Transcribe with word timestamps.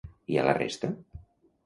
I 0.35 0.39
a 0.43 0.45
la 0.47 0.55
resta? 0.59 0.89